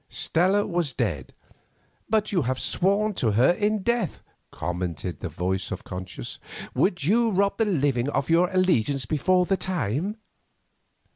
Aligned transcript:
Stella 0.09 0.65
was 0.65 0.93
dead. 0.93 1.31
"But 2.09 2.31
you 2.31 2.41
are 2.41 2.55
sworn 2.55 3.13
to 3.13 3.33
her 3.33 3.51
in 3.51 3.83
death," 3.83 4.23
commented 4.51 5.19
the 5.19 5.29
voice 5.29 5.69
of 5.69 5.83
Conscience. 5.83 6.39
"Would 6.73 7.03
you 7.03 7.29
rob 7.29 7.59
the 7.59 7.65
living 7.65 8.09
of 8.09 8.27
your 8.27 8.49
allegiance 8.49 9.05
before 9.05 9.45
the 9.45 9.57
time?" 9.57 10.17